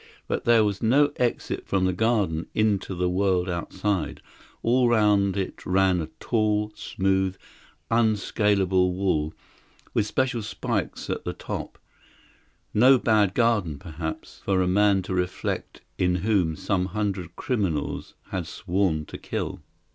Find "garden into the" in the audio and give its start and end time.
1.93-3.07